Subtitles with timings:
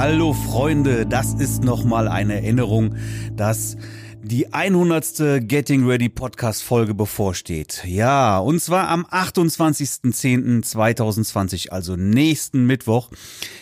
[0.00, 2.94] hallo Freunde, das ist nochmal eine Erinnerung,
[3.34, 3.76] dass
[4.22, 5.46] die 100.
[5.46, 7.82] Getting Ready Podcast Folge bevorsteht.
[7.84, 13.10] Ja, und zwar am 28.10.2020, also nächsten Mittwoch,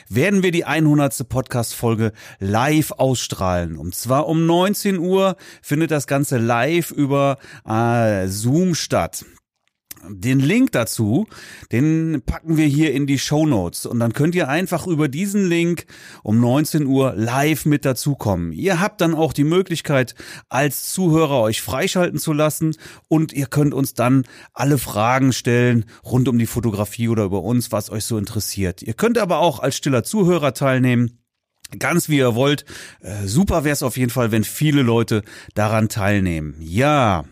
[0.09, 1.29] werden wir die 100.
[1.29, 3.77] Podcast Folge live ausstrahlen.
[3.77, 9.24] Und zwar um 19 Uhr findet das Ganze live über äh, Zoom statt.
[10.09, 11.27] Den Link dazu,
[11.73, 15.47] den packen wir hier in die Show Notes und dann könnt ihr einfach über diesen
[15.48, 15.87] Link
[16.23, 18.52] um 19 Uhr live mit dazukommen.
[18.52, 20.15] Ihr habt dann auch die Möglichkeit,
[20.48, 22.77] als Zuhörer euch freischalten zu lassen
[23.09, 27.73] und ihr könnt uns dann alle Fragen stellen rund um die Fotografie oder über uns,
[27.73, 28.83] was euch so interessiert.
[28.83, 31.18] Ihr könnt aber auch als stiller Zuhörer teilnehmen.
[31.79, 32.65] Ganz wie ihr wollt.
[33.01, 35.23] Äh, super wäre es auf jeden Fall, wenn viele Leute
[35.55, 36.57] daran teilnehmen.
[36.60, 37.24] Ja,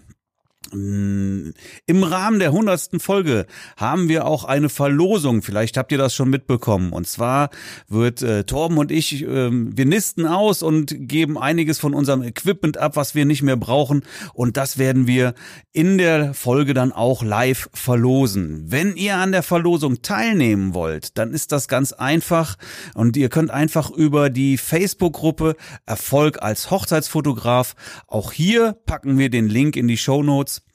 [0.72, 5.42] Im Rahmen der hundertsten Folge haben wir auch eine Verlosung.
[5.42, 6.92] Vielleicht habt ihr das schon mitbekommen.
[6.92, 7.50] Und zwar
[7.89, 12.78] wird äh, Torben und ich, äh, wir nisten aus und geben einiges von unserem Equipment
[12.78, 14.03] ab, was wir nicht mehr brauchen.
[14.34, 15.34] Und das werden wir
[15.73, 18.64] in der Folge dann auch live verlosen.
[18.67, 22.56] Wenn ihr an der Verlosung teilnehmen wollt, dann ist das ganz einfach.
[22.95, 27.75] Und ihr könnt einfach über die Facebook-Gruppe Erfolg als Hochzeitsfotograf.
[28.06, 30.66] Auch hier packen wir den Link in die Show Notes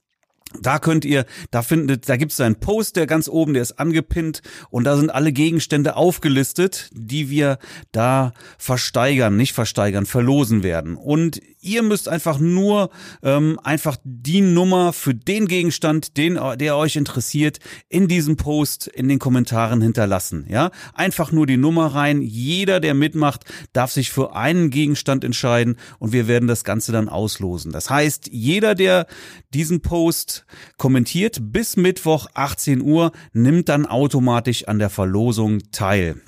[0.59, 3.80] da könnt ihr, da findet, da gibt es einen Post, der ganz oben, der ist
[3.80, 7.58] angepinnt und da sind alle Gegenstände aufgelistet, die wir
[7.91, 10.95] da versteigern, nicht versteigern, verlosen werden.
[10.95, 12.89] Und ihr müsst einfach nur
[13.23, 19.08] ähm, einfach die Nummer für den Gegenstand, den, der euch interessiert, in diesem Post in
[19.08, 20.45] den Kommentaren hinterlassen.
[20.49, 22.21] Ja, einfach nur die Nummer rein.
[22.21, 27.09] Jeder, der mitmacht, darf sich für einen Gegenstand entscheiden und wir werden das Ganze dann
[27.09, 27.71] auslosen.
[27.71, 29.05] Das heißt, jeder, der
[29.53, 30.40] diesen Post
[30.77, 36.21] kommentiert bis Mittwoch 18 Uhr, nimmt dann automatisch an der Verlosung teil.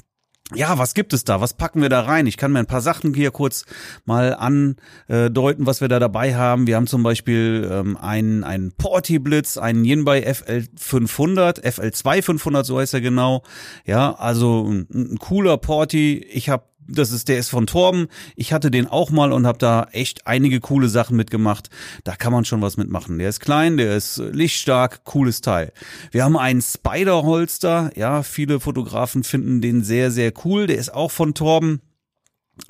[0.55, 1.41] Ja, was gibt es da?
[1.41, 2.27] Was packen wir da rein?
[2.27, 3.65] Ich kann mir ein paar Sachen hier kurz
[4.05, 6.67] mal andeuten, was wir da dabei haben.
[6.67, 12.65] Wir haben zum Beispiel ähm, einen, einen Porty Blitz, einen Yinbai FL 500, FL2 500,
[12.65, 13.43] so heißt er genau.
[13.85, 16.17] Ja, also ein, ein cooler Porty.
[16.17, 18.07] Ich habe das ist, der ist von Torben.
[18.35, 21.69] Ich hatte den auch mal und habe da echt einige coole Sachen mitgemacht.
[22.03, 23.19] Da kann man schon was mitmachen.
[23.19, 25.71] Der ist klein, der ist lichtstark, cooles Teil.
[26.11, 27.91] Wir haben einen Spider-Holster.
[27.95, 30.67] Ja, viele Fotografen finden den sehr, sehr cool.
[30.67, 31.81] Der ist auch von Torben.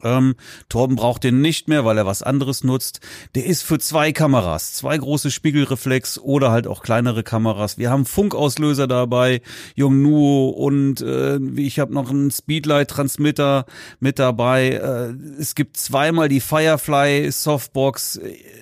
[0.04, 0.36] Ähm,
[0.70, 3.00] Torben braucht den nicht mehr, weil er was anderes nutzt.
[3.36, 7.78] Der ist für zwei Kameras, zwei große Spiegelreflex oder halt auch kleinere Kameras.
[7.78, 9.42] Wir haben Funkauslöser dabei,
[9.76, 13.66] Yongnuo und äh, ich habe noch einen Speedlight-Transmitter
[14.00, 14.70] mit dabei.
[14.70, 18.20] Äh, es gibt zweimal die Firefly Softbox.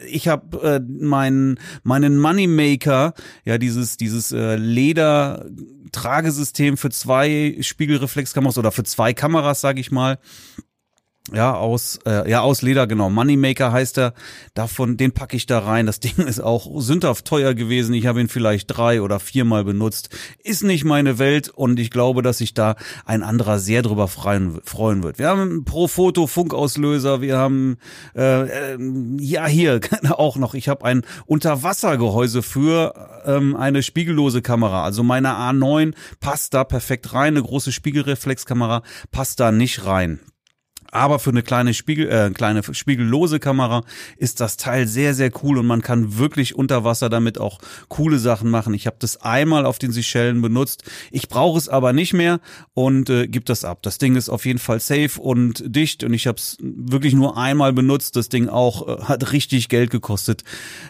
[0.07, 3.13] Ich habe äh, meinen meinen Moneymaker,
[3.45, 5.45] ja dieses dieses äh, Leder
[5.91, 10.19] Tragesystem für zwei Spiegelreflexkameras oder für zwei Kameras, sage ich mal.
[11.31, 13.11] Ja, aus, äh, ja, aus Leder, genau.
[13.11, 14.13] Moneymaker heißt er.
[14.55, 15.85] Davon, den packe ich da rein.
[15.85, 17.93] Das Ding ist auch sündhaft teuer gewesen.
[17.93, 20.09] Ich habe ihn vielleicht drei oder viermal benutzt.
[20.43, 24.61] Ist nicht meine Welt und ich glaube, dass sich da ein anderer sehr drüber freuen,
[24.63, 25.19] freuen wird.
[25.19, 27.21] Wir haben pro Foto Funkauslöser.
[27.21, 27.77] Wir haben,
[28.15, 28.77] äh, äh,
[29.19, 29.79] ja, hier
[30.09, 30.55] auch noch.
[30.55, 34.83] Ich habe ein Unterwassergehäuse für ähm, eine spiegellose Kamera.
[34.83, 37.37] Also meine A9 passt da perfekt rein.
[37.37, 38.81] Eine große Spiegelreflexkamera
[39.11, 40.19] passt da nicht rein.
[40.91, 43.83] Aber für eine kleine Spiegel, äh, kleine spiegellose Kamera
[44.17, 48.19] ist das Teil sehr, sehr cool und man kann wirklich unter Wasser damit auch coole
[48.19, 48.73] Sachen machen.
[48.73, 50.83] Ich habe das einmal auf den Seychellen benutzt.
[51.09, 52.41] Ich brauche es aber nicht mehr
[52.73, 53.81] und äh, gebe das ab.
[53.83, 57.37] Das Ding ist auf jeden Fall safe und dicht und ich habe es wirklich nur
[57.37, 58.17] einmal benutzt.
[58.17, 60.43] Das Ding auch äh, hat richtig Geld gekostet.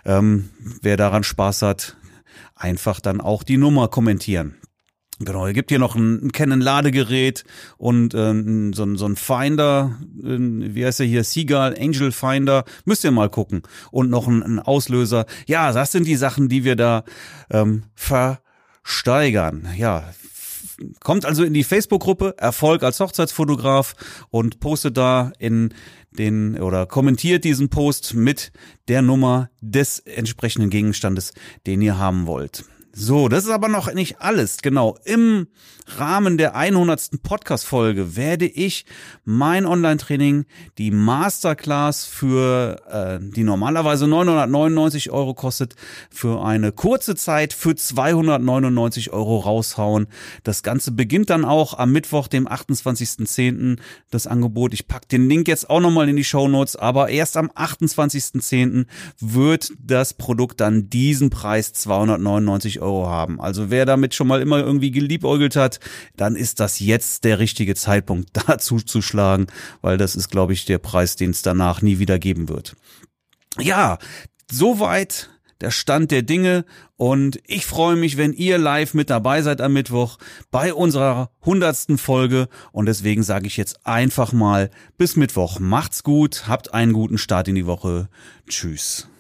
[0.04, 0.50] Ähm,
[0.82, 1.96] wer daran Spaß hat,
[2.56, 4.56] einfach dann auch die Nummer kommentieren.
[5.24, 7.44] Genau, es gibt hier noch ein, ein Canon-Ladegerät
[7.78, 13.04] und äh, so, so ein Finder, äh, wie heißt der hier, Seagull Angel Finder, müsst
[13.04, 13.62] ihr mal gucken.
[13.92, 15.26] Und noch ein, ein Auslöser.
[15.46, 17.04] Ja, das sind die Sachen, die wir da
[17.52, 19.68] ähm, versteigern.
[19.78, 20.12] Ja,
[21.00, 23.96] kommt also in die Facebook-Gruppe Erfolg als Hochzeitsfotograf
[24.30, 25.74] und postet da in
[26.12, 28.52] den oder kommentiert diesen Post mit
[28.88, 31.34] der Nummer des entsprechenden Gegenstandes,
[31.68, 32.66] den ihr haben wollt.
[32.94, 34.58] So, das ist aber noch nicht alles.
[34.58, 35.48] Genau, im
[35.98, 37.24] Rahmen der 100.
[37.24, 38.86] Podcast-Folge werde ich
[39.24, 40.46] mein Online-Training,
[40.78, 45.76] die Masterclass für, äh, die normalerweise 999 Euro kostet,
[46.10, 50.08] für eine kurze Zeit für 299 Euro raushauen.
[50.44, 53.80] Das Ganze beginnt dann auch am Mittwoch, dem 28.10.
[54.10, 54.74] das Angebot.
[54.74, 58.86] Ich pack den Link jetzt auch nochmal in die Show Notes, aber erst am 28.10.
[59.20, 63.40] wird das Produkt dann diesen Preis 299 Euro haben.
[63.40, 65.80] Also wer damit schon mal immer irgendwie geliebäugelt hat,
[66.18, 69.48] dann ist das jetzt der richtige Zeitpunkt, da zuzuschlagen,
[69.82, 72.76] weil das ist, glaube ich, der Preis, den es danach nie wieder geben wird.
[73.60, 73.98] Ja,
[74.50, 75.30] soweit
[75.62, 76.66] der Stand der Dinge
[76.98, 80.18] und ich freue mich, wenn ihr live mit dabei seid am Mittwoch
[80.50, 85.60] bei unserer hundertsten Folge und deswegen sage ich jetzt einfach mal bis Mittwoch.
[85.60, 88.10] Macht's gut, habt einen guten Start in die Woche.
[88.48, 89.11] Tschüss.